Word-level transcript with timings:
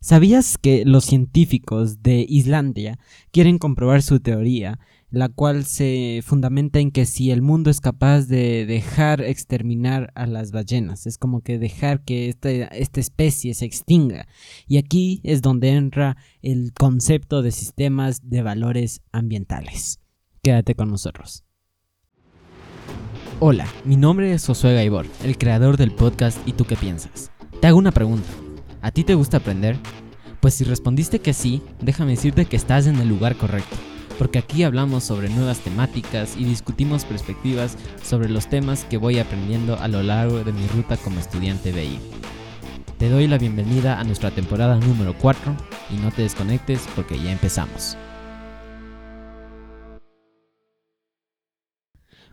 ¿Sabías 0.00 0.58
que 0.58 0.84
los 0.84 1.04
científicos 1.04 2.02
de 2.02 2.24
Islandia 2.28 2.98
quieren 3.32 3.58
comprobar 3.58 4.02
su 4.02 4.20
teoría, 4.20 4.78
la 5.10 5.28
cual 5.28 5.64
se 5.64 6.20
fundamenta 6.24 6.78
en 6.78 6.92
que 6.92 7.04
si 7.04 7.30
el 7.30 7.42
mundo 7.42 7.68
es 7.70 7.80
capaz 7.80 8.26
de 8.26 8.64
dejar 8.66 9.22
exterminar 9.22 10.12
a 10.14 10.26
las 10.26 10.52
ballenas, 10.52 11.06
es 11.06 11.18
como 11.18 11.40
que 11.40 11.58
dejar 11.58 12.04
que 12.04 12.28
esta, 12.28 12.50
especie 12.50 13.54
se 13.54 13.64
extinga. 13.64 14.28
Y 14.68 14.76
aquí 14.76 15.20
es 15.24 15.42
donde 15.42 15.70
entra 15.70 16.16
el 16.42 16.72
concepto 16.74 17.42
de 17.42 17.50
sistemas 17.50 18.28
de 18.28 18.42
valores 18.42 19.02
ambientales. 19.10 20.00
Quédate 20.42 20.74
con 20.76 20.90
nosotros. 20.90 21.44
Hola, 23.40 23.66
mi 23.84 23.96
nombre 23.96 24.32
es 24.32 24.46
Josué 24.46 24.74
Gaibor, 24.74 25.06
el 25.24 25.38
creador 25.38 25.76
del 25.76 25.92
podcast 25.92 26.38
¿Y 26.46 26.52
tú 26.52 26.64
qué 26.64 26.76
piensas? 26.76 27.30
Te 27.60 27.66
hago 27.66 27.78
una 27.78 27.92
pregunta. 27.92 28.28
¿A 28.80 28.92
ti 28.92 29.02
te 29.02 29.14
gusta 29.14 29.38
aprender? 29.38 29.76
Pues 30.40 30.54
si 30.54 30.64
respondiste 30.64 31.18
que 31.18 31.32
sí, 31.32 31.62
déjame 31.80 32.12
decirte 32.12 32.46
que 32.46 32.56
estás 32.56 32.86
en 32.86 32.96
el 32.96 33.08
lugar 33.08 33.34
correcto, 33.34 33.76
porque 34.18 34.38
aquí 34.38 34.62
hablamos 34.62 35.02
sobre 35.02 35.28
nuevas 35.28 35.58
temáticas 35.58 36.36
y 36.36 36.44
discutimos 36.44 37.04
perspectivas 37.04 37.76
sobre 38.04 38.28
los 38.28 38.48
temas 38.48 38.84
que 38.84 38.96
voy 38.96 39.18
aprendiendo 39.18 39.76
a 39.78 39.88
lo 39.88 40.02
largo 40.04 40.44
de 40.44 40.52
mi 40.52 40.66
ruta 40.68 40.96
como 40.96 41.18
estudiante 41.18 41.72
BI. 41.72 41.98
Te 42.98 43.08
doy 43.08 43.26
la 43.26 43.38
bienvenida 43.38 43.98
a 43.98 44.04
nuestra 44.04 44.30
temporada 44.30 44.76
número 44.76 45.14
4 45.18 45.56
y 45.90 45.94
no 45.96 46.12
te 46.12 46.22
desconectes 46.22 46.88
porque 46.94 47.20
ya 47.20 47.32
empezamos. 47.32 47.96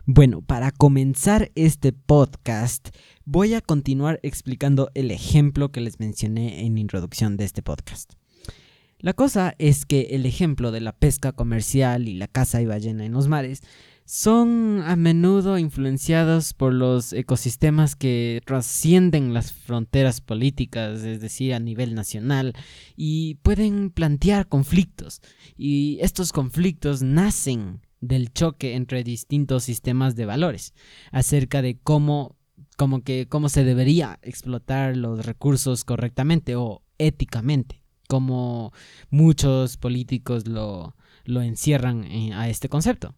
Bueno, 0.08 0.40
para 0.40 0.70
comenzar 0.70 1.50
este 1.56 1.92
podcast, 1.92 2.90
voy 3.24 3.54
a 3.54 3.60
continuar 3.60 4.20
explicando 4.22 4.88
el 4.94 5.10
ejemplo 5.10 5.72
que 5.72 5.80
les 5.80 5.98
mencioné 5.98 6.64
en 6.64 6.78
introducción 6.78 7.36
de 7.36 7.44
este 7.44 7.60
podcast. 7.60 8.12
La 9.00 9.14
cosa 9.14 9.56
es 9.58 9.84
que 9.84 10.02
el 10.12 10.24
ejemplo 10.24 10.70
de 10.70 10.80
la 10.80 10.92
pesca 10.92 11.32
comercial 11.32 12.06
y 12.06 12.14
la 12.14 12.28
caza 12.28 12.62
y 12.62 12.66
ballena 12.66 13.04
en 13.04 13.14
los 13.14 13.26
mares 13.26 13.62
son 14.04 14.80
a 14.86 14.94
menudo 14.94 15.58
influenciados 15.58 16.54
por 16.54 16.72
los 16.72 17.12
ecosistemas 17.12 17.96
que 17.96 18.40
trascienden 18.46 19.34
las 19.34 19.50
fronteras 19.50 20.20
políticas, 20.20 21.02
es 21.02 21.20
decir, 21.20 21.52
a 21.52 21.58
nivel 21.58 21.96
nacional, 21.96 22.52
y 22.94 23.34
pueden 23.42 23.90
plantear 23.90 24.46
conflictos. 24.46 25.20
Y 25.56 25.98
estos 26.00 26.30
conflictos 26.32 27.02
nacen 27.02 27.80
del 28.06 28.32
choque 28.32 28.74
entre 28.74 29.04
distintos 29.04 29.64
sistemas 29.64 30.16
de 30.16 30.26
valores, 30.26 30.74
acerca 31.12 31.62
de 31.62 31.78
cómo, 31.78 32.36
como 32.76 33.02
que, 33.02 33.26
cómo 33.28 33.48
se 33.48 33.64
debería 33.64 34.18
explotar 34.22 34.96
los 34.96 35.24
recursos 35.24 35.84
correctamente 35.84 36.56
o 36.56 36.82
éticamente, 36.98 37.82
como 38.08 38.72
muchos 39.10 39.76
políticos 39.76 40.46
lo, 40.46 40.96
lo 41.24 41.42
encierran 41.42 42.04
a 42.32 42.48
este 42.48 42.68
concepto. 42.68 43.14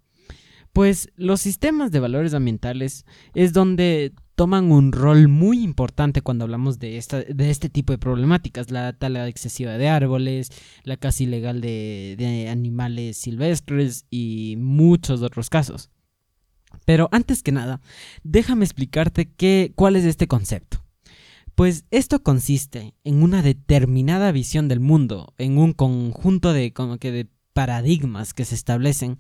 Pues 0.79 1.11
los 1.17 1.41
sistemas 1.41 1.91
de 1.91 1.99
valores 1.99 2.35
ambientales 2.35 3.05
es 3.35 3.53
donde 3.53 4.13
toman 4.37 4.71
un 4.71 4.93
rol 4.93 5.27
muy 5.27 5.65
importante 5.65 6.23
cuando 6.23 6.45
hablamos 6.45 6.79
de, 6.79 6.99
esta, 6.99 7.21
de 7.21 7.51
este 7.51 7.69
tipo 7.69 7.93
de 7.93 7.99
problemáticas, 7.99 8.71
la 8.71 8.93
tala 8.93 9.27
excesiva 9.27 9.73
de 9.73 9.89
árboles, 9.89 10.51
la 10.85 10.97
caza 10.97 11.25
ilegal 11.25 11.61
de, 11.61 12.47
animales 12.49 13.17
silvestres 13.17 14.07
y 14.09 14.55
muchos 14.57 15.21
otros 15.23 15.51
casos. 15.51 15.91
Pero 16.85 17.09
antes 17.11 17.43
que 17.43 17.51
nada, 17.51 17.81
déjame 18.23 18.65
explicarte 18.65 19.33
qué, 19.33 19.73
cuál 19.75 19.97
es 19.97 20.05
este 20.05 20.29
concepto. 20.29 20.85
Pues 21.57 21.87
esto 21.91 22.23
consiste 22.23 22.95
en 23.03 23.25
una 23.25 23.43
determinada 23.43 24.31
visión 24.31 24.69
del 24.69 24.79
mundo, 24.79 25.35
en 25.39 25.59
un 25.59 25.73
conjunto 25.73 26.53
de, 26.53 26.73
como 26.73 26.99
que 26.99 27.11
de 27.11 27.27
paradigmas 27.53 28.33
que 28.33 28.45
se 28.45 28.55
establecen 28.55 29.17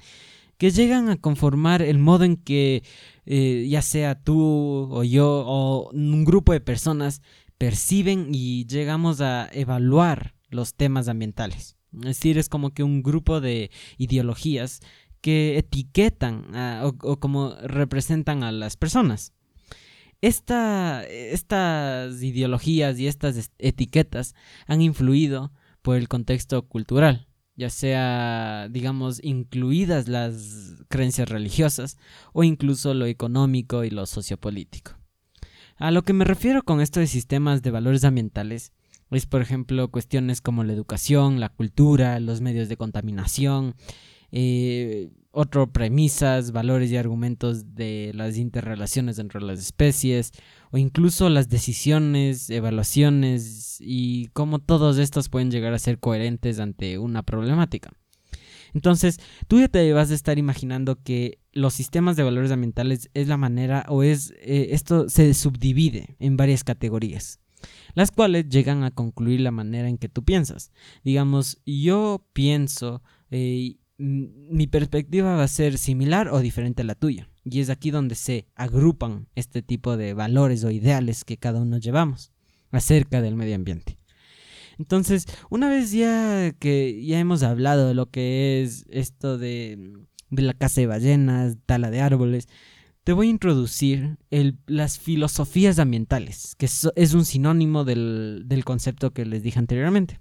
que 0.59 0.71
llegan 0.71 1.09
a 1.09 1.17
conformar 1.17 1.83
el 1.83 1.99
modo 1.99 2.25
en 2.25 2.37
que 2.37 2.83
eh, 3.27 3.67
ya 3.71 3.81
sea 3.81 4.21
tú 4.21 4.89
o 4.91 5.05
yo 5.05 5.45
o 5.47 5.91
un 5.93 6.25
grupo 6.25 6.53
de 6.53 6.61
personas 6.61 7.23
perciben 7.59 8.29
y 8.35 8.67
llegamos 8.67 9.21
a 9.21 9.49
evaluar 9.53 10.35
los 10.51 10.75
temas 10.75 11.09
ambientales. 11.09 11.77
Es 11.95 12.05
decir, 12.05 12.39
es 12.39 12.49
como 12.49 12.75
que 12.75 12.83
un 12.83 13.03
grupo 13.03 13.41
de 13.41 13.71
ideologías 13.97 14.81
que 15.21 15.59
etiquetan 15.59 16.47
o, 16.83 17.19
como 17.19 17.55
representan 17.63 18.43
a 18.43 18.53
las 18.53 18.77
personas. 18.77 19.33
estas 20.21 21.05
ideologías 22.23 22.99
y 22.99 23.07
estas 23.07 23.53
etiquetas 23.59 24.35
han 24.67 24.83
influido 24.83 25.53
por 25.83 25.97
el 25.97 26.09
contexto 26.09 26.63
cultural 26.63 27.28
ya 27.59 27.71
sea, 27.71 28.69
digamos, 28.71 29.19
incluidas 29.23 30.07
las 30.07 30.77
creencias 30.89 31.29
religiosas 31.29 31.99
o 32.33 32.45
incluso 32.45 32.95
lo 32.95 33.05
económico 33.05 33.83
y 33.83 33.91
lo 33.91 34.07
sociopolítico. 34.07 34.93
A 35.77 35.91
lo 35.91 36.03
que 36.03 36.13
me 36.13 36.25
refiero 36.25 36.63
con 36.63 36.81
esto 36.81 37.01
de 37.01 37.09
sistemas 37.09 37.63
de 37.63 37.73
valores 37.73 38.05
ambientales 38.05 38.73
es, 39.11 39.27
por 39.27 39.43
ejemplo, 39.43 39.91
cuestiones 39.91 40.41
como 40.41 40.63
la 40.63 40.73
educación, 40.73 41.41
la 41.41 41.49
cultura, 41.49 42.21
los 42.21 42.41
medios 42.41 42.69
de 42.69 42.77
contaminación, 42.77 43.75
eh, 44.31 45.11
otro, 45.31 45.71
premisas, 45.73 46.53
valores 46.53 46.91
y 46.91 46.97
argumentos 46.97 47.75
de 47.75 48.13
las 48.15 48.37
interrelaciones 48.37 49.19
entre 49.19 49.41
las 49.41 49.59
especies, 49.59 50.33
o 50.71 50.79
incluso 50.79 51.29
las 51.29 51.49
decisiones, 51.49 52.51
evaluaciones 52.51 53.79
y 53.81 54.29
cómo 54.29 54.59
todos 54.59 54.99
estos 54.99 55.29
pueden 55.29 55.51
llegar 55.51 55.75
a 55.75 55.79
ser 55.79 55.99
coherentes 55.99 56.61
ante 56.61 56.99
una 56.99 57.23
problemática. 57.23 57.91
Entonces, 58.75 59.19
tú 59.47 59.61
ya 59.61 59.69
te 59.69 59.93
vas 59.93 60.11
a 60.11 60.15
estar 60.15 60.39
imaginando 60.39 61.03
que 61.03 61.39
los 61.53 61.75
sistemas 61.75 62.17
de 62.17 62.23
valores 62.23 62.51
ambientales 62.51 63.11
es 63.15 63.29
la 63.29 63.37
manera 63.37 63.85
o 63.89 64.03
es 64.03 64.33
eh, 64.41 64.69
esto 64.71 65.09
se 65.09 65.33
subdivide 65.35 66.17
en 66.19 66.37
varias 66.37 66.65
categorías, 66.65 67.41
las 67.95 68.11
cuales 68.11 68.49
llegan 68.49 68.85
a 68.85 68.91
concluir 68.91 69.41
la 69.41 69.51
manera 69.51 69.89
en 69.89 69.99
que 69.99 70.09
tú 70.09 70.23
piensas. 70.23 70.71
Digamos, 71.03 71.61
yo 71.65 72.27
pienso 72.33 73.03
eh, 73.31 73.77
mi 73.99 74.69
perspectiva 74.69 75.35
va 75.35 75.43
a 75.43 75.49
ser 75.49 75.77
similar 75.77 76.29
o 76.29 76.41
diferente 76.41 76.83
a 76.83 76.85
la 76.85 76.95
tuya. 76.95 77.29
Y 77.45 77.61
es 77.61 77.69
aquí 77.69 77.91
donde 77.91 78.15
se 78.15 78.47
agrupan 78.55 79.29
este 79.35 79.61
tipo 79.61 79.97
de 79.97 80.15
valores 80.15 80.65
o 80.65 80.71
ideales 80.71 81.25
que 81.25 81.37
cada 81.37 81.61
uno 81.61 81.79
llevamos 81.79 82.33
acerca 82.71 83.21
del 83.21 83.35
medio 83.35 83.57
ambiente. 83.57 83.99
Entonces, 84.79 85.27
una 85.51 85.69
vez 85.69 85.91
ya 85.91 86.53
que 86.53 87.05
ya 87.05 87.19
hemos 87.19 87.43
hablado 87.43 87.89
de 87.89 87.95
lo 87.95 88.11
que 88.11 88.63
es 88.63 88.87
esto 88.91 89.37
de, 89.37 89.93
la 90.31 90.55
caza 90.55 90.81
de 90.81 90.87
ballenas, 90.87 91.57
tala 91.67 91.91
de 91.91 92.01
árboles, 92.01 92.47
te 93.03 93.13
voy 93.13 93.27
a 93.27 93.31
introducir 93.31 94.19
las 94.67 95.01
filosofías 95.01 95.81
ambientales, 95.81 96.55
que 96.57 96.67
es, 96.67 97.15
un 97.15 97.25
sinónimo 97.25 97.85
del 97.85 98.63
concepto 98.65 99.13
que 99.13 99.25
les 99.25 99.43
dije 99.43 99.59
anteriormente. 99.59 100.21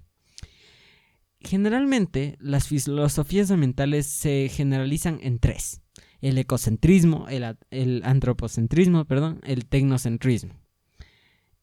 Generalmente, 1.40 2.36
las 2.40 2.66
filosofías 2.66 3.50
ambientales 3.50 4.06
se 4.06 4.48
generalizan 4.48 5.20
en 5.22 5.38
tres. 5.38 5.80
El 6.20 6.36
ecocentrismo, 6.36 7.26
el, 7.28 8.02
antropocentrismo, 8.04 9.04
perdón, 9.04 9.40
el 9.44 9.66
tecnocentrismo. 9.66 10.54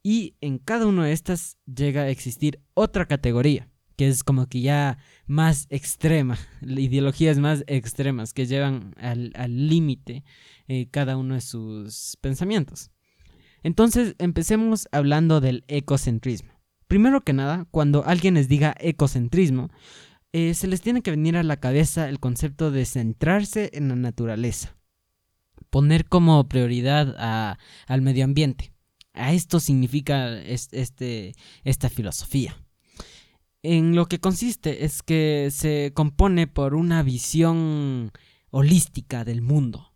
Y 0.02 0.36
en 0.40 0.60
cada 0.60 0.86
una 0.86 1.06
de 1.06 1.12
estas 1.12 1.58
llega 1.66 2.04
a 2.04 2.10
existir 2.10 2.62
otra 2.74 3.06
categoría, 3.06 3.70
que 3.98 4.08
es 4.08 4.24
como 4.24 4.48
que 4.48 4.62
ya 4.62 4.98
más 5.26 5.68
extrema, 5.70 6.38
ideologías 6.62 7.38
más 7.40 7.64
extremas 7.68 8.34
que 8.34 8.46
llevan 8.46 8.94
al 8.98 9.34
límite 9.68 10.24
eh, 10.68 10.88
cada 10.90 11.18
uno 11.18 11.36
de 11.36 11.42
sus 11.42 12.18
pensamientos. 12.22 12.92
Entonces, 13.62 14.16
empecemos 14.20 14.88
hablando 14.92 15.42
del 15.42 15.66
ecocentrismo. 15.68 16.55
Primero 16.88 17.22
que 17.22 17.34
nada, 17.34 17.66
cuando 17.72 18.06
alguien 18.06 18.36
les 18.36 18.48
diga 18.48 18.76
ecocentrismo, 18.80 19.70
eh, 20.34 20.54
se 20.54 20.68
les 20.68 20.82
tiene 20.82 21.02
que 21.02 21.12
venir 21.12 21.38
a 21.38 21.44
la 21.44 21.60
cabeza 21.60 22.10
el 22.10 22.20
concepto 22.20 22.70
de 22.70 22.86
centrarse 22.86 23.72
en 23.74 23.88
la 23.88 23.96
naturaleza, 23.96 24.76
poner 25.70 26.06
como 26.06 26.48
prioridad 26.48 27.16
al 27.88 28.02
medio 28.02 28.26
ambiente. 28.26 28.74
A 29.14 29.34
esto 29.34 29.60
significa 29.60 30.38
este, 30.42 31.36
esta 31.64 31.90
filosofía. 31.90 32.58
En 33.64 33.96
lo 33.96 34.08
que 34.08 34.20
consiste 34.20 34.86
es 34.86 35.02
que 35.02 35.50
se 35.52 35.92
compone 35.96 36.46
por 36.48 36.76
una 36.76 37.02
visión 37.02 38.12
holística 38.52 39.24
del 39.26 39.42
mundo. 39.42 39.94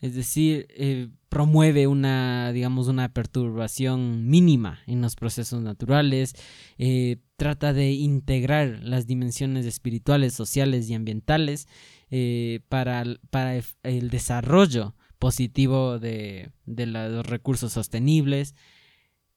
Es 0.00 0.14
decir, 0.14 0.66
eh, 0.70 1.08
promueve 1.28 1.86
una, 1.86 2.52
digamos, 2.52 2.88
una 2.88 3.12
perturbación 3.12 4.28
mínima 4.28 4.80
en 4.86 5.02
los 5.02 5.14
procesos 5.14 5.62
naturales, 5.62 6.34
eh, 6.78 7.18
trata 7.36 7.72
de 7.72 7.92
integrar 7.92 8.80
las 8.82 9.06
dimensiones 9.06 9.66
espirituales, 9.66 10.32
sociales 10.34 10.88
y 10.88 10.94
ambientales 10.94 11.68
eh, 12.10 12.60
para, 12.68 13.04
para, 13.30 13.60
el 13.82 14.10
desarrollo 14.10 14.94
positivo 15.18 15.98
de, 15.98 16.50
de 16.64 16.86
los 16.86 17.26
recursos 17.26 17.72
sostenibles. 17.72 18.54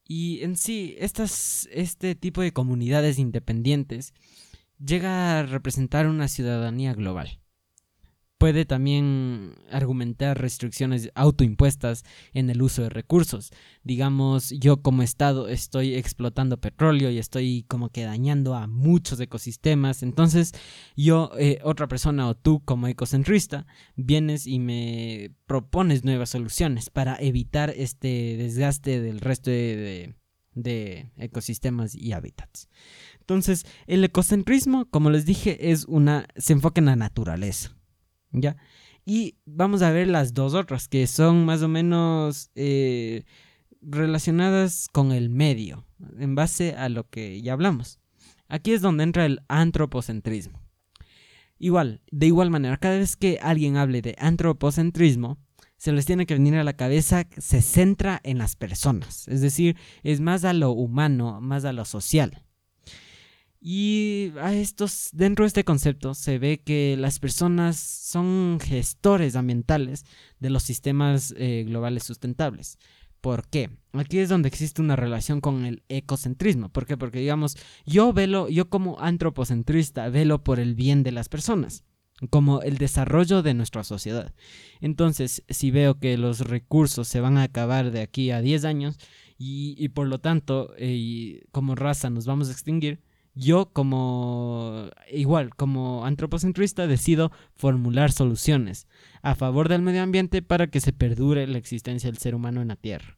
Y 0.08 0.42
en 0.44 0.56
sí, 0.56 0.96
estas, 1.00 1.68
este 1.72 2.16
tipo 2.16 2.42
de 2.42 2.54
comunidades 2.54 3.20
independientes 3.20 4.14
llega 4.84 5.40
a 5.40 5.44
representar 5.44 6.08
una 6.08 6.28
ciudadanía 6.28 6.94
global 6.94 7.41
puede 8.42 8.66
también 8.66 9.54
argumentar 9.70 10.42
restricciones 10.42 11.12
autoimpuestas 11.14 12.04
en 12.34 12.50
el 12.50 12.64
uso 12.64 12.82
de 12.82 12.90
recursos. 12.90 13.52
Digamos, 13.84 14.50
yo 14.50 14.82
como 14.82 15.04
Estado 15.04 15.48
estoy 15.48 15.94
explotando 15.94 16.60
petróleo 16.60 17.12
y 17.12 17.20
estoy 17.20 17.66
como 17.68 17.90
que 17.90 18.04
dañando 18.04 18.56
a 18.56 18.66
muchos 18.66 19.20
ecosistemas. 19.20 20.02
Entonces, 20.02 20.54
yo, 20.98 21.30
eh, 21.38 21.60
otra 21.64 21.88
persona 21.88 22.28
o 22.28 22.34
tú 22.34 22.66
como 22.66 22.88
ecocentrista, 22.88 23.68
vienes 23.96 24.48
y 24.48 24.58
me 24.58 25.36
propones 25.46 26.04
nuevas 26.04 26.32
soluciones 26.32 26.90
para 26.90 27.18
evitar 27.18 27.72
este 27.78 28.38
desgaste 28.38 29.02
del 29.02 29.20
resto 29.20 29.52
de, 29.52 30.16
de 30.56 31.12
ecosistemas 31.18 31.94
y 31.94 32.14
hábitats. 32.14 32.70
Entonces, 33.20 33.68
el 33.86 34.04
ecocentrismo, 34.04 34.90
como 34.90 35.12
les 35.12 35.28
dije, 35.28 35.70
es 35.70 35.86
una 35.86 36.26
se 36.38 36.54
enfoca 36.54 36.82
en 36.82 36.86
la 36.86 36.96
naturaleza. 36.96 37.78
¿Ya? 38.32 38.58
Y 39.06 39.36
vamos 39.46 39.82
a 39.82 39.92
ver 39.92 40.08
las 40.08 40.34
dos 40.34 40.54
otras, 40.54 40.88
que 40.88 41.08
son 41.08 41.46
más 41.46 41.62
o 41.64 41.68
menos 41.68 42.52
eh, 42.56 43.24
relacionadas 43.82 44.88
con 44.92 45.12
el 45.12 45.30
medio, 45.30 45.86
en 46.20 46.36
base 46.36 46.76
a 46.76 46.88
lo 46.90 47.10
que 47.10 47.42
ya 47.42 47.54
hablamos. 47.54 48.00
Aquí 48.48 48.74
es 48.74 48.82
donde 48.82 49.04
entra 49.04 49.26
el 49.26 49.42
antropocentrismo. 49.48 50.62
Igual, 51.58 52.02
de 52.12 52.28
igual 52.28 52.50
manera, 52.50 52.78
cada 52.78 52.98
vez 52.98 53.16
que 53.16 53.40
alguien 53.42 53.78
hable 53.78 54.02
de 54.02 54.16
antropocentrismo, 54.20 55.38
se 55.78 55.92
les 55.92 56.06
tiene 56.06 56.28
que 56.28 56.36
venir 56.36 56.56
a 56.56 56.64
la 56.64 56.74
cabeza, 56.74 57.28
se 57.38 57.62
centra 57.62 58.20
en 58.24 58.38
las 58.38 58.56
personas, 58.56 59.28
es 59.28 59.42
decir, 59.42 59.78
es 60.04 60.20
más 60.20 60.44
a 60.46 60.54
lo 60.54 60.72
humano, 60.72 61.42
más 61.42 61.66
a 61.66 61.74
lo 61.74 61.86
social. 61.86 62.44
Y 63.64 64.34
a 64.42 64.56
estos, 64.56 65.10
dentro 65.14 65.44
de 65.44 65.48
este 65.48 65.64
concepto 65.64 66.16
se 66.16 66.40
ve 66.40 66.62
que 66.66 66.96
las 66.98 67.20
personas 67.20 67.78
son 67.78 68.58
gestores 68.60 69.36
ambientales 69.36 70.04
de 70.40 70.50
los 70.50 70.64
sistemas 70.64 71.32
eh, 71.38 71.64
globales 71.68 72.04
sustentables. 72.04 72.80
¿Por 73.22 73.48
qué? 73.48 73.70
Aquí 73.94 74.18
es 74.18 74.30
donde 74.30 74.48
existe 74.48 74.82
una 74.82 74.96
relación 74.96 75.42
con 75.42 75.64
el 75.66 75.84
ecocentrismo. 75.90 76.70
¿Por 76.70 76.88
qué? 76.88 76.98
Porque 76.98 77.20
digamos, 77.20 77.56
yo 77.86 78.14
velo, 78.14 78.50
yo 78.50 78.68
como 78.68 79.00
antropocentrista 79.00 80.10
velo 80.10 80.44
por 80.44 80.60
el 80.60 80.74
bien 80.74 81.04
de 81.04 81.12
las 81.12 81.30
personas, 81.30 81.84
como 82.32 82.64
el 82.64 82.80
desarrollo 82.80 83.44
de 83.44 83.54
nuestra 83.54 83.84
sociedad. 83.84 84.34
Entonces, 84.80 85.44
si 85.50 85.70
veo 85.70 86.00
que 86.00 86.18
los 86.18 86.40
recursos 86.40 87.08
se 87.08 87.20
van 87.20 87.38
a 87.38 87.44
acabar 87.44 87.92
de 87.92 88.02
aquí 88.02 88.32
a 88.32 88.42
10 88.42 88.66
años 88.66 88.98
y, 89.38 89.88
por 89.90 90.08
lo 90.08 90.20
tanto, 90.20 90.74
eh, 90.78 91.44
como 91.52 91.76
raza 91.76 92.10
nos 92.10 92.26
vamos 92.26 92.50
a 92.50 92.54
extinguir, 92.54 93.02
yo 93.34 93.72
como 93.72 94.90
igual 95.12 95.56
como 95.56 96.06
antropocentrista 96.06 96.88
decido 96.88 97.32
formular 97.56 98.12
soluciones 98.12 98.88
a 99.22 99.36
favor 99.36 99.70
del 99.70 99.82
medio 99.82 100.04
ambiente 100.04 100.42
para 100.42 100.68
que 100.68 100.82
se 100.82 100.94
perdure 100.94 101.48
la 101.48 101.58
existencia 101.58 102.10
del 102.10 102.20
ser 102.20 102.36
humano 102.36 102.62
en 102.62 102.70
la 102.70 102.76
Tierra. 102.76 103.18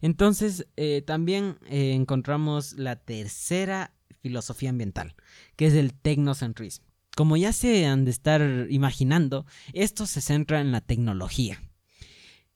Entonces 0.00 0.66
eh, 0.76 1.02
también 1.06 1.58
eh, 1.68 1.92
encontramos 1.92 2.74
la 2.74 2.96
tercera 2.96 3.94
filosofía 4.20 4.70
ambiental, 4.70 5.14
que 5.56 5.66
es 5.66 5.74
el 5.74 5.94
tecnocentrismo. 5.94 6.86
Como 7.16 7.36
ya 7.36 7.52
se 7.52 7.86
han 7.86 8.04
de 8.04 8.10
estar 8.10 8.66
imaginando, 8.70 9.46
esto 9.72 10.06
se 10.06 10.20
centra 10.20 10.60
en 10.60 10.72
la 10.72 10.80
tecnología. 10.80 11.60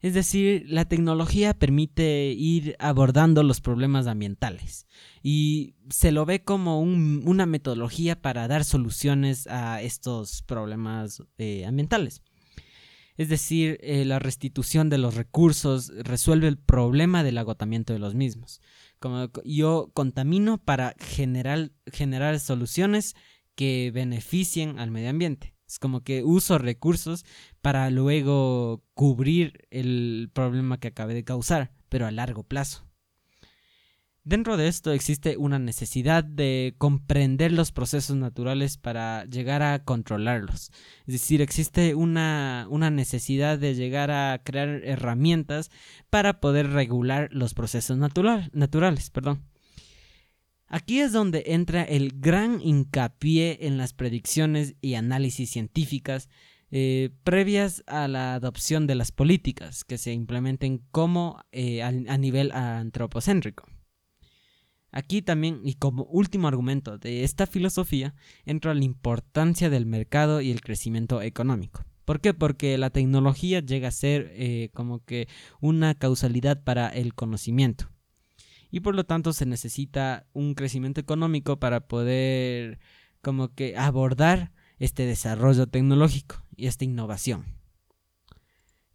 Es 0.01 0.15
decir, 0.15 0.65
la 0.69 0.85
tecnología 0.85 1.55
permite 1.55 2.33
ir 2.33 2.77
abordando 2.79 3.43
los 3.43 3.61
problemas 3.61 4.07
ambientales 4.07 4.87
y 5.23 5.75
se 5.91 6.13
lo 6.13 6.25
ve 6.25 6.45
como 6.45 6.81
una 6.81 7.47
metodología 7.47 8.21
para 8.21 8.47
dar 8.47 8.65
soluciones 8.65 9.49
a 9.49 9.83
estos 9.83 10.43
problemas 10.43 11.25
eh, 11.39 11.67
ambientales. 11.67 12.23
Es 13.17 13.29
decir, 13.29 13.81
eh, 13.83 14.05
la 14.05 14.21
restitución 14.21 14.89
de 14.89 14.99
los 14.99 15.17
recursos 15.17 15.93
resuelve 16.05 16.47
el 16.47 16.59
problema 16.59 17.25
del 17.25 17.37
agotamiento 17.39 17.93
de 17.93 17.99
los 17.99 18.15
mismos. 18.15 18.61
Como 19.01 19.31
yo 19.45 19.91
contamino 19.93 20.59
para 20.59 20.95
generar, 21.01 21.73
generar 21.93 22.39
soluciones 22.39 23.17
que 23.57 23.91
beneficien 23.93 24.79
al 24.79 24.93
medio 24.93 25.11
ambiente. 25.11 25.58
Es 25.69 25.79
como 25.79 26.03
que 26.03 26.25
uso 26.25 26.59
recursos 26.59 27.25
para 27.61 27.91
luego 27.91 28.83
cubrir 28.95 29.67
el 29.71 30.31
problema 30.33 30.81
que 30.81 30.89
acabé 30.89 31.15
de 31.15 31.25
causar, 31.25 31.73
pero 31.89 32.07
a 32.07 32.11
largo 32.11 32.43
plazo. 32.43 32.89
Dentro 34.25 34.59
de 34.59 34.69
esto 34.69 34.93
existe 34.93 35.39
una 35.39 35.59
necesidad 35.59 36.23
de 36.23 36.75
comprender 36.77 37.51
los 37.51 37.73
procesos 37.73 38.15
naturales 38.15 38.77
para 38.77 39.25
llegar 39.25 39.63
a 39.63 39.85
controlarlos. 39.85 40.71
Es 41.07 41.15
decir, 41.15 41.41
existe 41.41 41.95
una, 41.95 42.67
una, 42.69 42.91
necesidad 42.91 43.59
de 43.59 43.75
llegar 43.75 44.11
a 44.11 44.43
crear 44.45 44.83
herramientas 44.85 45.71
para 46.11 46.41
poder 46.41 46.73
regular 46.73 47.31
los 47.33 47.55
procesos 47.55 47.97
naturales. 47.97 49.09
Perdón. 49.09 49.45
Aquí 50.69 51.01
es 51.01 51.13
donde 51.13 51.45
entra 51.47 51.83
el 51.83 52.13
gran 52.21 52.61
hincapié 52.61 53.67
en 53.67 53.79
las 53.79 53.95
predicciones 53.95 54.75
y 54.83 54.95
análisis 54.95 55.51
científicas 55.51 56.29
eh, 56.71 57.09
previas 57.25 57.83
a 57.87 58.07
la 58.07 58.35
adopción 58.35 58.87
de 58.87 58.95
las 58.95 59.11
políticas 59.11 59.85
que 59.85 59.97
se 59.97 60.13
implementen 60.13 60.83
como 60.91 61.41
eh, 61.53 61.83
a, 61.83 62.19
nivel 62.19 62.53
antropocéntrico. 62.53 63.67
Aquí 64.91 65.23
también, 65.23 65.61
y 65.65 65.75
como 65.75 66.05
último 66.05 66.49
argumento 66.49 66.99
de 66.99 67.25
esta 67.25 67.47
filosofía, 67.47 68.15
entra 68.45 68.75
la 68.75 68.85
importancia 68.85 69.71
del 69.71 69.87
mercado 69.87 70.43
y 70.43 70.51
el 70.51 70.61
crecimiento 70.61 71.23
económico. 71.23 71.87
¿Por 72.05 72.21
qué? 72.21 72.35
Porque 72.35 72.77
la 72.77 72.91
tecnología 72.91 73.61
llega 73.61 73.89
a 73.89 73.93
ser 73.93 74.31
eh, 74.35 74.69
como 74.75 75.03
que 75.05 75.29
una 75.61 75.95
causalidad 75.95 76.63
para 76.63 76.89
el 76.89 77.15
conocimiento 77.15 77.89
y 78.71 78.81
por 78.81 78.95
lo 78.95 79.05
tanto 79.05 79.33
se 79.33 79.47
necesita 79.47 80.27
un 80.33 80.55
crecimiento 80.55 81.01
económico 81.01 81.59
para 81.59 81.89
poder 81.89 82.79
como 83.21 83.55
que 83.55 83.77
abordar 83.77 84.53
este 84.79 85.05
desarrollo 85.05 85.67
tecnológico 85.67 86.45
y 86.57 86.67
esta 86.67 86.85
innovación. 86.85 87.45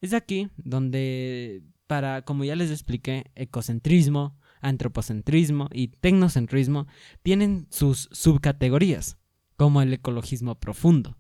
Es 0.02 0.14
aquí 0.14 0.50
donde 0.58 1.64
para, 1.88 2.24
como 2.24 2.44
ya 2.44 2.56
les 2.56 2.72
expliqué, 2.72 3.32
ecocentrismo, 3.36 4.38
antropocentrismo 4.62 5.70
y 5.74 5.90
tecnocentrismo 5.90 6.88
tienen 7.22 7.68
sus 7.70 8.10
subcategorías, 8.12 9.18
como 9.58 9.82
el 9.82 9.94
ecologismo 9.94 10.56
profundo, 10.56 11.18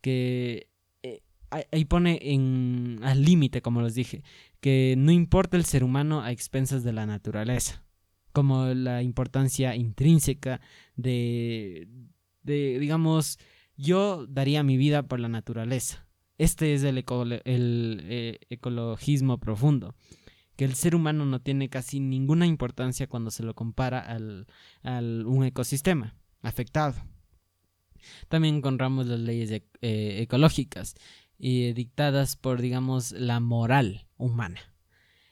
que 0.00 0.70
eh, 1.02 1.22
ahí 1.50 1.84
pone 1.84 2.18
en, 2.22 3.00
al 3.02 3.24
límite, 3.24 3.62
como 3.62 3.82
les 3.82 3.94
dije, 3.94 4.22
que 4.60 4.94
no 4.98 5.12
importa 5.12 5.56
el 5.56 5.64
ser 5.64 5.84
humano 5.84 6.22
a 6.22 6.32
expensas 6.32 6.82
de 6.82 6.92
la 6.92 7.06
naturaleza 7.06 7.82
como 8.32 8.66
la 8.66 9.02
importancia 9.02 9.74
intrínseca 9.76 10.60
de, 10.96 11.88
digamos, 12.44 13.38
yo 13.76 14.26
daría 14.26 14.62
mi 14.62 14.76
vida 14.76 15.02
por 15.02 15.20
la 15.20 15.28
naturaleza. 15.28 16.06
Este 16.38 16.74
es 16.74 16.84
el, 16.84 17.04
eh, 17.44 18.38
ecologismo 18.48 19.38
profundo, 19.38 19.94
que 20.56 20.64
el 20.64 20.74
ser 20.74 20.94
humano 20.94 21.26
no 21.26 21.40
tiene 21.40 21.68
casi 21.68 22.00
ninguna 22.00 22.46
importancia 22.46 23.06
cuando 23.08 23.30
se 23.30 23.42
lo 23.42 23.54
compara 23.54 24.00
al, 24.00 24.46
al 24.82 25.26
un 25.26 25.44
ecosistema 25.44 26.16
afectado. 26.42 26.94
También 28.28 28.56
encontramos 28.56 29.06
las 29.06 29.20
leyes 29.20 29.50
eh, 29.50 29.62
ecológicas 30.22 30.94
y 31.38 31.72
dictadas 31.72 32.36
por, 32.36 32.62
digamos, 32.62 33.12
la 33.12 33.40
moral 33.40 34.06
humana. 34.16 34.60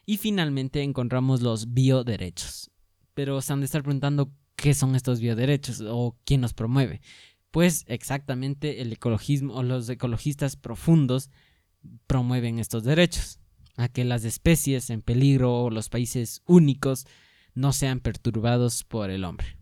Y 0.05 0.17
finalmente 0.17 0.83
encontramos 0.83 1.43
los 1.43 1.73
bioderechos 1.73 2.71
pero 3.18 3.42
se 3.42 3.52
han 3.52 3.58
de 3.58 3.66
estar 3.66 3.82
preguntando 3.82 4.30
qué 4.54 4.75
son 4.75 4.94
estos 4.94 5.18
bioderechos 5.18 5.82
o 5.84 6.16
quién 6.25 6.40
los 6.40 6.54
promueve. 6.54 7.00
Pues 7.50 7.84
exactamente 7.88 8.80
el 8.80 8.92
ecologismo 8.92 9.54
o 9.54 9.64
los 9.64 9.88
ecologistas 9.88 10.54
profundos 10.54 11.28
promueven 12.06 12.60
estos 12.60 12.84
derechos, 12.84 13.40
a 13.76 13.88
que 13.88 14.04
las 14.04 14.25
especies 14.25 14.90
en 14.90 15.02
peligro 15.02 15.64
o 15.64 15.68
los 15.68 15.88
países 15.88 16.42
únicos 16.46 17.08
no 17.54 17.72
sean 17.72 17.98
perturbados 17.98 18.84
por 18.84 19.10
el 19.10 19.25
hombre. 19.25 19.58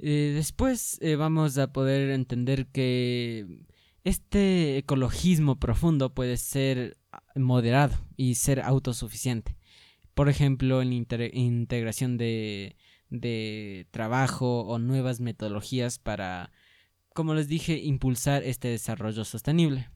Eh, 0.00 0.32
después 0.34 0.98
eh, 1.00 1.14
vamos 1.14 1.56
a 1.56 1.72
poder 1.72 2.10
entender 2.10 2.66
que 2.66 3.64
este 4.02 4.76
ecologismo 4.76 5.60
profundo 5.60 6.14
puede 6.14 6.36
ser 6.36 6.98
moderado 7.36 7.96
y 8.16 8.34
ser 8.34 8.60
autosuficiente 8.60 9.56
por 10.18 10.28
ejemplo, 10.28 10.82
en 10.82 10.92
integración 10.92 12.18
de, 12.18 12.74
de 13.08 13.86
trabajo 13.92 14.62
o 14.62 14.80
nuevas 14.80 15.20
metodologías 15.20 16.00
para, 16.00 16.50
como 17.14 17.34
les 17.34 17.46
dije, 17.46 17.78
impulsar 17.78 18.42
este 18.42 18.66
desarrollo 18.66 19.24
sostenible. 19.24 19.90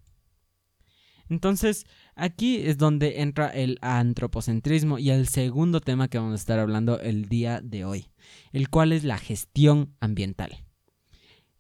Entonces, 1.28 1.86
aquí 2.14 2.58
es 2.58 2.78
donde 2.78 3.22
entra 3.22 3.48
el 3.48 3.78
antropocentrismo 3.82 5.00
y 5.00 5.10
el 5.10 5.26
segundo 5.26 5.80
tema 5.80 6.06
que 6.06 6.18
vamos 6.18 6.34
a 6.34 6.36
estar 6.36 6.60
hablando 6.60 7.00
el 7.00 7.28
día 7.28 7.60
de 7.60 7.84
hoy, 7.84 8.06
el 8.52 8.70
cual 8.70 8.92
es 8.92 9.02
la 9.02 9.18
gestión 9.18 9.96
ambiental. 9.98 10.64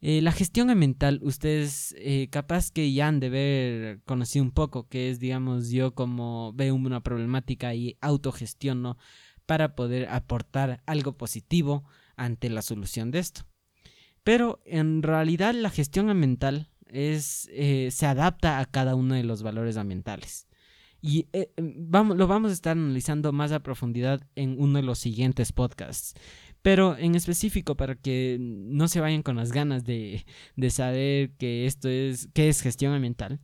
Eh, 0.04 0.20
la 0.20 0.32
gestión 0.32 0.68
ambiental, 0.68 1.20
ustedes 1.22 1.94
eh, 1.96 2.26
capaz 2.28 2.72
que 2.72 2.92
ya 2.92 3.06
han 3.06 3.20
de 3.20 3.30
ver 3.30 4.00
conocido 4.04 4.44
un 4.44 4.50
poco, 4.50 4.88
que 4.88 5.10
es, 5.10 5.20
digamos, 5.20 5.70
yo 5.70 5.94
como 5.94 6.52
veo 6.54 6.74
una 6.74 7.04
problemática 7.04 7.72
y 7.76 7.96
autogestiono 8.00 8.98
para 9.46 9.76
poder 9.76 10.08
aportar 10.08 10.82
algo 10.86 11.16
positivo 11.16 11.84
ante 12.16 12.50
la 12.50 12.62
solución 12.62 13.12
de 13.12 13.20
esto. 13.20 13.42
Pero 14.24 14.60
en 14.64 15.04
realidad 15.04 15.54
la 15.54 15.70
gestión 15.70 16.10
ambiental 16.10 16.68
es, 16.88 17.48
eh, 17.52 17.90
se 17.92 18.06
adapta 18.06 18.58
a 18.58 18.66
cada 18.66 18.96
uno 18.96 19.14
de 19.14 19.22
los 19.22 19.44
valores 19.44 19.76
ambientales. 19.76 20.48
Y 21.00 21.28
vamos, 21.56 22.16
lo 22.16 22.26
vamos 22.26 22.50
a 22.50 22.54
estar 22.54 22.76
analizando 22.76 23.32
más 23.32 23.50
a 23.52 23.62
profundidad 23.62 24.26
en 24.36 24.56
uno 24.60 24.78
de 24.78 24.84
los 24.84 24.98
siguientes 24.98 25.52
podcasts. 25.52 26.14
Pero 26.62 26.96
en 26.96 27.16
específico, 27.16 27.76
para 27.76 27.96
que 27.96 28.38
no 28.40 28.86
se 28.86 29.00
vayan 29.00 29.22
con 29.22 29.36
las 29.36 29.50
ganas 29.50 29.84
de, 29.84 30.24
saber 30.70 31.32
que 31.32 31.66
esto 31.66 31.88
es, 31.88 32.28
qué 32.34 32.48
es 32.48 32.60
gestión 32.60 32.94
ambiental, 32.94 33.40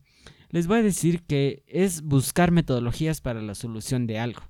les 0.49 0.67
voy 0.67 0.79
a 0.79 0.83
decir 0.83 1.23
que 1.23 1.63
es 1.67 2.01
buscar 2.01 2.51
metodologías 2.51 3.19
para 3.19 3.41
la 3.41 3.55
solución 3.55 4.07
de 4.07 4.19
algo, 4.19 4.41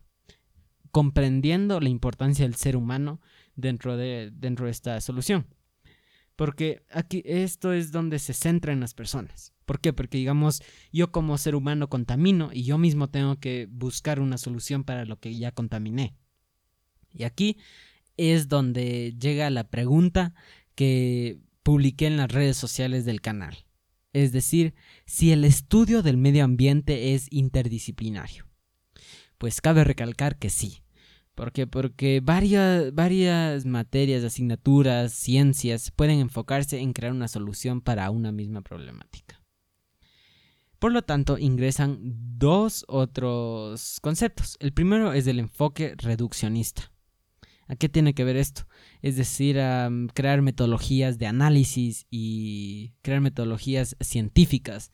comprendiendo 0.92 1.80
la 1.80 1.90
importancia 1.90 2.46
del 2.46 2.56
ser 2.56 2.78
humano 2.78 3.20
dentro 3.56 3.98
de, 3.98 4.30
dentro 4.32 4.66
de 4.66 4.72
esta 4.72 5.02
solución. 5.02 5.48
Porque 6.36 6.84
aquí 6.90 7.22
esto 7.26 7.74
es 7.74 7.92
donde 7.92 8.18
se 8.18 8.34
centra 8.34 8.72
en 8.72 8.80
las 8.80 8.94
personas. 8.94 9.54
¿Por 9.66 9.82
qué? 9.82 9.92
Porque 9.92 10.20
digamos, 10.20 10.64
yo 10.94 11.12
como 11.12 11.38
ser 11.38 11.54
humano 11.54 11.90
contamino 11.90 12.50
y 12.54 12.64
yo 12.64 12.78
mismo 12.78 13.10
tengo 13.10 13.40
que 13.40 13.68
buscar 13.70 14.22
una 14.22 14.38
solución 14.38 14.84
para 14.84 15.04
lo 15.04 15.20
que 15.20 15.36
ya 15.36 15.52
contaminé. 15.52 16.16
Y 17.12 17.24
aquí 17.24 17.58
es 18.20 18.48
donde 18.48 19.16
llega 19.20 19.50
la 19.50 19.70
pregunta 19.70 20.34
que 20.76 21.40
publiqué 21.64 22.08
en 22.08 22.18
las 22.18 22.32
redes 22.32 22.58
sociales 22.58 23.06
del 23.06 23.22
canal. 23.22 23.66
Es 24.14 24.32
decir, 24.32 24.74
si 25.06 25.32
el 25.32 25.46
estudio 25.46 26.02
del 26.02 26.18
medio 26.18 26.44
ambiente 26.44 27.14
es 27.14 27.28
interdisciplinario. 27.32 28.46
Pues 29.38 29.62
cabe 29.62 29.84
recalcar 29.84 30.38
que 30.38 30.50
sí. 30.50 30.82
¿Por 31.36 31.54
qué? 31.54 31.68
Porque 31.68 32.20
varias, 32.22 32.94
varias 32.94 33.66
materias, 33.66 34.24
asignaturas, 34.24 35.14
ciencias 35.14 35.92
pueden 35.92 36.20
enfocarse 36.20 36.80
en 36.80 36.92
crear 36.92 37.14
una 37.14 37.30
solución 37.30 37.80
para 37.82 38.10
una 38.10 38.34
misma 38.34 38.62
problemática. 38.62 39.42
Por 40.80 40.92
lo 40.92 41.02
tanto, 41.02 41.38
ingresan 41.38 42.00
dos 42.38 42.84
otros 42.88 44.00
conceptos. 44.02 44.58
El 44.60 44.74
primero 44.74 45.14
es 45.14 45.28
el 45.28 45.40
enfoque 45.40 45.94
reduccionista. 45.98 46.92
¿A 47.70 47.76
qué 47.76 47.88
tiene 47.88 48.16
que 48.16 48.24
ver 48.24 48.36
esto? 48.36 48.64
Es 49.04 49.16
decir, 49.16 49.60
a 49.60 49.90
crear 50.16 50.42
metodologías 50.42 51.20
de 51.20 51.28
análisis 51.28 52.08
y 52.10 52.94
crear 53.04 53.22
metodologías 53.22 53.96
científicas 54.02 54.92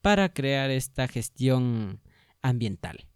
para 0.00 0.32
crear 0.32 0.70
esta 0.70 1.06
gestión 1.06 2.00
ambiental. 2.40 3.06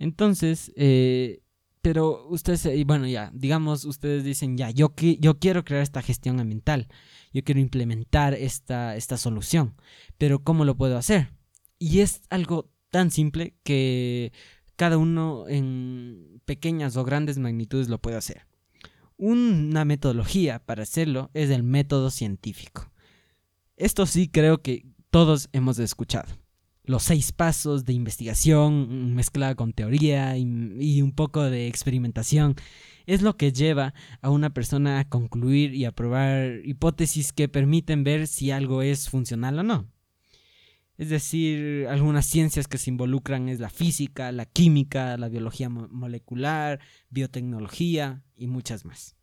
Entonces, 0.00 0.72
eh, 0.74 1.42
pero 1.80 2.26
ustedes, 2.28 2.68
bueno, 2.86 3.06
ya, 3.06 3.30
digamos, 3.32 3.84
ustedes 3.84 4.24
dicen, 4.24 4.56
ya, 4.56 4.70
yo, 4.70 4.92
yo 4.96 5.38
quiero 5.38 5.64
crear 5.64 5.82
esta 5.82 6.02
gestión 6.02 6.40
ambiental, 6.40 6.88
yo 7.32 7.44
quiero 7.44 7.60
implementar 7.60 8.34
esta, 8.34 8.96
esta 8.96 9.16
solución, 9.16 9.76
pero 10.18 10.42
¿cómo 10.42 10.64
lo 10.64 10.76
puedo 10.76 10.98
hacer? 10.98 11.34
Y 11.78 12.00
es 12.00 12.22
algo 12.30 12.72
tan 12.90 13.12
simple 13.12 13.56
que 13.62 14.32
cada 14.82 14.98
uno 14.98 15.44
en 15.46 16.40
pequeñas 16.44 16.96
o 16.96 17.04
grandes 17.04 17.38
magnitudes 17.38 17.88
lo 17.88 17.98
puede 17.98 18.16
hacer. 18.16 18.48
Una 19.16 19.84
metodología 19.84 20.58
para 20.58 20.82
hacerlo 20.82 21.30
es 21.34 21.50
el 21.50 21.62
método 21.62 22.10
científico. 22.10 22.90
Esto 23.76 24.06
sí 24.06 24.26
creo 24.26 24.60
que 24.60 24.84
todos 25.10 25.48
hemos 25.52 25.78
escuchado. 25.78 26.32
Los 26.82 27.04
seis 27.04 27.30
pasos 27.30 27.84
de 27.84 27.92
investigación 27.92 29.14
mezclada 29.14 29.54
con 29.54 29.72
teoría 29.72 30.36
y, 30.36 31.00
un 31.00 31.12
poco 31.12 31.44
de 31.44 31.68
experimentación 31.68 32.56
es 33.06 33.22
lo 33.22 33.36
que 33.36 33.52
lleva 33.52 33.94
a 34.20 34.30
una 34.30 34.52
persona 34.52 34.98
a 34.98 35.08
concluir 35.08 35.76
y 35.76 35.84
a 35.84 35.92
probar 35.92 36.58
hipótesis 36.64 37.32
que 37.32 37.48
permiten 37.48 38.02
ver 38.02 38.26
si 38.26 38.50
algo 38.50 38.82
es 38.82 39.08
funcional 39.08 39.60
o 39.60 39.62
no. 39.62 39.91
Es 41.02 41.08
decir, 41.08 41.88
algunas 41.88 42.26
ciencias 42.26 42.68
que 42.68 42.78
se 42.78 42.88
involucran 42.88 43.48
es 43.48 43.58
la 43.58 43.70
física, 43.70 44.30
la 44.30 44.46
química, 44.46 45.16
la 45.16 45.28
biología 45.28 45.68
molecular, 45.68 46.78
biotecnología 47.10 48.22
y 48.36 48.46
muchas 48.46 48.84
más. 48.84 49.16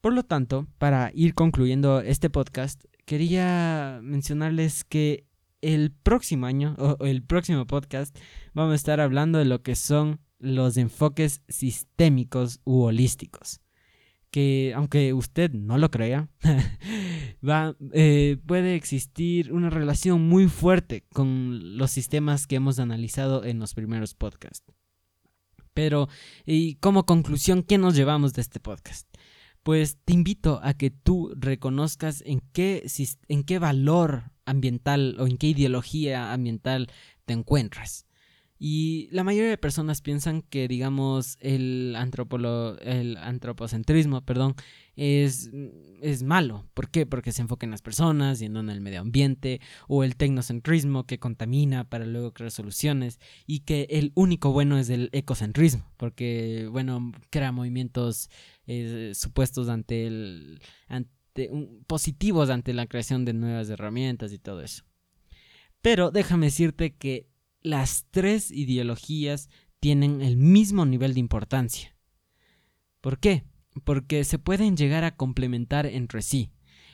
Por 0.00 0.14
lo 0.14 0.22
tanto, 0.22 0.66
para 0.78 1.10
ir 1.12 1.34
concluyendo 1.34 2.00
este 2.00 2.30
podcast, 2.30 2.82
quería 3.04 4.00
mencionarles 4.02 4.82
que 4.84 5.26
el 5.60 5.90
próximo 5.90 6.46
año 6.46 6.74
o 6.78 7.04
el 7.04 7.22
próximo 7.22 7.66
podcast 7.66 8.18
vamos 8.54 8.72
a 8.72 8.76
estar 8.76 8.98
hablando 8.98 9.40
de 9.40 9.44
lo 9.44 9.62
que 9.62 9.76
son 9.76 10.20
los 10.38 10.78
enfoques 10.78 11.42
sistémicos 11.48 12.60
u 12.64 12.80
holísticos 12.84 13.61
que 14.32 14.72
aunque 14.74 15.12
usted 15.12 15.52
no 15.52 15.76
lo 15.78 15.90
crea, 15.90 16.28
va, 17.48 17.76
eh, 17.92 18.38
puede 18.46 18.74
existir 18.74 19.52
una 19.52 19.68
relación 19.68 20.26
muy 20.26 20.48
fuerte 20.48 21.04
con 21.12 21.76
los 21.76 21.90
sistemas 21.90 22.46
que 22.46 22.56
hemos 22.56 22.78
analizado 22.78 23.44
en 23.44 23.60
los 23.60 23.74
primeros 23.74 24.14
podcasts. 24.14 24.64
Pero, 25.74 26.08
y 26.46 26.76
como 26.76 27.04
conclusión, 27.04 27.62
¿qué 27.62 27.76
nos 27.76 27.94
llevamos 27.94 28.32
de 28.32 28.40
este 28.40 28.58
podcast? 28.58 29.06
Pues 29.62 29.98
te 30.02 30.14
invito 30.14 30.60
a 30.62 30.74
que 30.74 30.90
tú 30.90 31.32
reconozcas 31.36 32.22
en 32.26 32.40
qué, 32.52 32.86
en 33.28 33.44
qué 33.44 33.58
valor 33.58 34.32
ambiental 34.46 35.16
o 35.20 35.26
en 35.26 35.36
qué 35.36 35.48
ideología 35.48 36.32
ambiental 36.32 36.88
te 37.26 37.34
encuentras. 37.34 38.06
Y 38.64 39.08
la 39.10 39.24
mayoría 39.24 39.50
de 39.50 39.58
personas 39.58 40.02
piensan 40.02 40.40
que, 40.40 40.68
digamos, 40.68 41.36
el, 41.40 41.96
el 42.82 43.16
antropocentrismo, 43.16 44.24
perdón, 44.24 44.54
es, 44.94 45.50
es 46.00 46.22
malo. 46.22 46.64
¿Por 46.72 46.88
qué? 46.88 47.04
Porque 47.04 47.32
se 47.32 47.42
enfoca 47.42 47.66
en 47.66 47.72
las 47.72 47.82
personas 47.82 48.40
y 48.40 48.48
no 48.48 48.60
en 48.60 48.70
el 48.70 48.80
medio 48.80 49.00
ambiente, 49.00 49.60
o 49.88 50.04
el 50.04 50.14
tecnocentrismo 50.14 51.08
que 51.08 51.18
contamina 51.18 51.90
para 51.90 52.06
luego 52.06 52.32
crear 52.32 52.52
soluciones, 52.52 53.18
y 53.48 53.64
que 53.64 53.88
el 53.90 54.12
único 54.14 54.52
bueno 54.52 54.78
es 54.78 54.90
el 54.90 55.08
ecocentrismo, 55.10 55.92
porque, 55.96 56.68
bueno, 56.70 57.10
crea 57.30 57.50
movimientos 57.50 58.30
eh, 58.68 59.10
supuestos 59.16 59.68
ante 59.68 60.06
el... 60.06 60.60
Ante, 60.86 61.50
positivos 61.88 62.48
ante 62.48 62.74
la 62.74 62.86
creación 62.86 63.24
de 63.24 63.32
nuevas 63.32 63.68
herramientas 63.70 64.32
y 64.32 64.38
todo 64.38 64.60
eso. 64.62 64.84
Pero 65.80 66.12
déjame 66.12 66.46
decirte 66.46 66.94
que 66.94 67.31
las 67.62 68.06
tres 68.10 68.50
ideologías 68.50 69.48
tienen 69.80 70.22
el 70.22 70.36
mismo 70.36 70.86
nivel 70.86 71.14
de 71.14 71.20
importancia. 71.20 71.96
¿Por 73.00 73.18
qué? 73.18 73.44
Porque 73.84 74.24
se 74.24 74.38
pueden 74.38 74.76
llegar 74.76 75.04
a 75.04 75.16
complementar 75.16 75.86
entre 75.86 76.22
sí. 76.22 76.52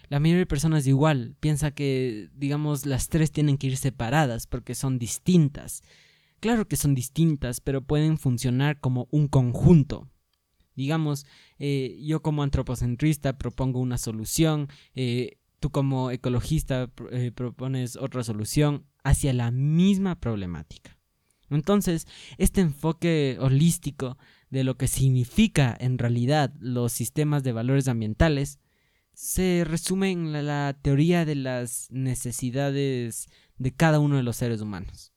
La 0.09 0.21
mayoría 0.21 0.41
de 0.41 0.47
personas 0.47 0.87
igual 0.87 1.37
piensa 1.39 1.71
que, 1.71 2.31
digamos, 2.35 2.87
las 2.87 3.09
tres 3.09 3.31
tienen 3.31 3.59
que 3.59 3.67
ir 3.67 3.77
separadas 3.77 4.47
porque 4.47 4.75
son 4.75 4.99
distintas. 4.99 5.83
Claro 6.41 6.67
que 6.67 6.77
son 6.77 6.95
distintas, 6.95 7.61
pero 7.61 7.83
pueden 7.83 8.17
funcionar 8.17 8.81
como 8.81 9.07
un 9.11 9.29
conjunto. 9.29 10.09
Digamos, 10.75 11.27
eh, 11.59 11.99
yo 12.03 12.23
como 12.23 12.43
antropocentrista 12.43 13.37
propongo 13.37 13.81
una 13.81 13.99
solución, 13.99 14.69
eh, 14.95 15.39
tú 15.61 15.71
como 15.71 16.11
ecologista 16.11 16.91
eh, 17.11 17.33
propones 17.35 17.97
otra 17.97 18.23
solución 18.23 18.87
hacia 19.05 19.33
la 19.33 19.51
misma 19.51 20.21
problemática. 20.21 20.99
Entonces, 21.51 22.07
este 22.37 22.61
enfoque 22.61 23.37
holístico 23.41 24.19
de 24.51 24.65
lo 24.65 24.77
que 24.77 24.89
significa 24.89 25.77
en 25.79 25.99
realidad 25.99 26.53
los 26.61 26.93
sistemas 26.93 27.43
de 27.43 27.53
valores 27.53 27.89
ambientales 27.89 28.59
se 29.15 29.65
resume 29.67 30.13
en 30.13 30.33
la, 30.47 30.79
teoría 30.81 31.25
de 31.25 31.35
las 31.35 31.89
necesidades 31.91 33.29
de 33.57 33.75
cada 33.75 33.99
uno 33.99 34.17
de 34.17 34.23
los 34.23 34.37
seres 34.37 34.61
humanos. 34.61 35.13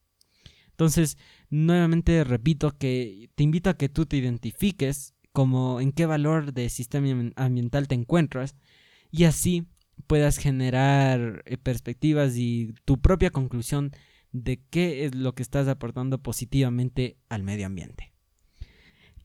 Entonces, 0.71 1.17
nuevamente 1.49 2.23
repito 2.23 2.77
que 2.77 3.29
te 3.35 3.43
invito 3.43 3.69
a 3.69 3.77
que 3.77 3.89
tú 3.89 4.05
te 4.05 4.17
identifiques 4.17 5.13
como 5.31 5.79
en 5.79 5.91
qué 5.91 6.05
valor 6.05 6.53
de 6.53 6.69
sistema 6.69 7.31
ambiental 7.35 7.87
te 7.87 7.95
encuentras 7.95 8.55
y 9.11 9.25
así 9.25 9.67
puedas 10.11 10.35
generar 10.35 11.41
eh, 11.45 11.55
perspectivas 11.55 12.35
y 12.35 12.73
tu 12.83 12.99
propia 12.99 13.29
conclusión 13.29 13.91
de 14.33 14.61
qué 14.69 15.05
es 15.05 15.15
lo 15.15 15.35
que 15.35 15.41
estás 15.41 15.69
aportando 15.69 16.21
positivamente 16.21 17.15
al 17.29 17.43
medio 17.43 17.65
ambiente. 17.65 18.11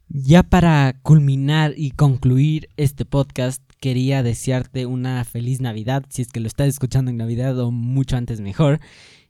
Ya 0.07 0.45
para 0.45 1.01
culminar 1.03 1.75
y 1.77 1.91
concluir 1.91 2.69
este 2.77 3.05
podcast, 3.05 3.65
quería 3.81 4.23
desearte 4.23 4.87
una 4.87 5.25
feliz 5.25 5.61
Navidad, 5.61 6.05
si 6.09 6.23
es 6.23 6.29
que 6.29 6.39
lo 6.39 6.47
estás 6.47 6.69
escuchando 6.69 7.11
en 7.11 7.17
Navidad 7.17 7.59
o 7.59 7.73
mucho 7.73 8.17
antes 8.17 8.41
mejor. 8.41 8.79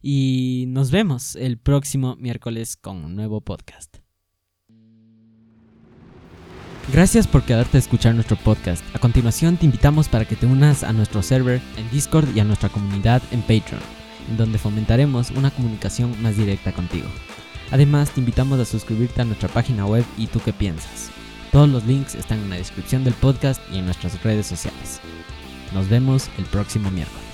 Y 0.03 0.67
nos 0.69 0.91
vemos 0.91 1.37
el 1.37 1.57
próximo 1.57 2.17
miércoles 2.17 2.77
con 2.77 3.03
un 3.03 3.17
nuevo 3.17 3.41
podcast. 3.41 4.06
Gracias 6.93 7.27
por 7.27 7.43
quedarte 7.43 7.79
a 7.79 7.81
escuchar 7.81 8.15
nuestro 8.15 8.37
podcast. 8.37 8.85
A 8.95 9.01
continuación 9.01 9.57
te 9.57 9.65
invitamos 9.65 10.09
para 10.09 10.25
que 10.25 10.37
te 10.37 10.47
unas 10.47 10.85
a 10.85 10.93
nuestro 10.93 11.21
server 11.21 11.61
en 11.77 11.91
Discord 11.91 12.29
y 12.35 12.39
a 12.39 12.45
nuestra 12.45 12.69
comunidad 12.69 13.23
en 13.33 13.41
Patreon, 13.41 13.83
en 14.31 14.37
donde 14.37 14.59
fomentaremos 14.59 15.33
una 15.33 15.51
comunicación 15.51 16.15
más 16.23 16.37
directa 16.37 16.71
contigo. 16.73 17.09
Además 17.73 18.11
te 18.13 18.21
invitamos 18.21 18.61
a 18.61 18.65
suscribirte 18.65 19.21
a 19.21 19.25
nuestra 19.25 19.49
página 19.49 19.85
web 19.85 20.05
y 20.17 20.29
tú 20.29 20.41
qué 20.45 20.53
piensas. 20.53 21.11
Todos 21.51 21.69
los 21.69 21.85
links 21.85 22.15
están 22.15 22.39
en 22.39 22.51
la 22.51 22.57
descripción 22.57 23.03
del 23.03 23.15
podcast 23.15 23.61
y 23.73 23.79
en 23.79 23.87
nuestras 23.87 24.23
redes 24.23 24.47
sociales. 24.47 25.01
Nos 25.75 25.89
vemos 25.89 26.31
el 26.39 26.45
próximo 26.45 26.93
miércoles. 26.93 27.26